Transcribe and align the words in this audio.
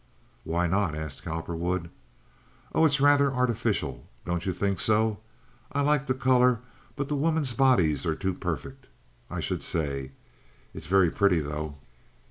"Why 0.43 0.65
not?" 0.65 0.95
asked 0.95 1.21
Cowperwood. 1.23 1.91
"Oh, 2.73 2.85
it's 2.87 2.99
rather 2.99 3.31
artificial; 3.31 4.09
don't 4.25 4.47
you 4.47 4.51
think 4.51 4.79
so? 4.79 5.19
I 5.73 5.81
like 5.81 6.07
the 6.07 6.15
color, 6.15 6.61
but 6.95 7.07
the 7.07 7.15
women's 7.15 7.53
bodies 7.53 8.03
are 8.07 8.15
too 8.15 8.33
perfect, 8.33 8.87
I 9.29 9.41
should 9.41 9.61
say. 9.61 10.13
It's 10.73 10.87
very 10.87 11.11
pretty, 11.11 11.39
though." 11.39 11.75